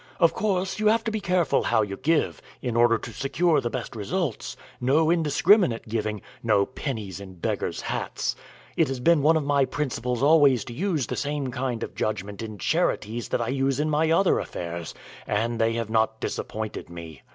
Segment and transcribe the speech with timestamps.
[0.19, 3.69] Of course you have to be careful how you give, in order to secure the
[3.69, 8.35] best results no indiscriminate giving no pennies in beggars' hats!
[8.75, 12.41] It has been one of my principles always to use the same kind of judgment
[12.41, 14.95] in charities that I use in my other affairs,
[15.27, 17.21] and they have not disappointed me."